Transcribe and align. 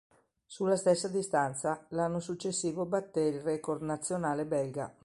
Sulla 0.47 0.77
stessa 0.77 1.07
distanza, 1.09 1.85
l'anno 1.89 2.19
successivo 2.19 2.87
batté 2.87 3.19
il 3.21 3.39
record 3.39 3.83
nazionale 3.83 4.47
belga. 4.47 4.91